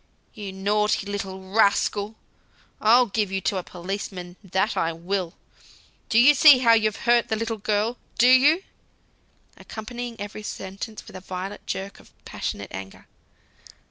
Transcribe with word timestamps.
"You 0.33 0.51
naughty 0.51 1.05
little 1.05 1.51
rascal! 1.53 2.15
I'll 2.81 3.05
give 3.05 3.31
you 3.31 3.39
to 3.41 3.57
a 3.57 3.63
policeman, 3.63 4.35
that 4.43 4.75
I 4.75 4.91
will! 4.93 5.35
Do 6.09 6.17
you 6.17 6.33
see 6.33 6.57
how 6.57 6.73
you've 6.73 6.95
hurt 7.05 7.27
the 7.27 7.35
little 7.35 7.59
girl? 7.59 7.99
Do 8.17 8.27
you?" 8.27 8.63
accompanying 9.57 10.19
every 10.19 10.41
sentence 10.41 11.05
with 11.05 11.15
a 11.15 11.21
violent 11.21 11.67
jerk 11.67 11.99
of 11.99 12.09
passionate 12.25 12.71
anger. 12.73 13.05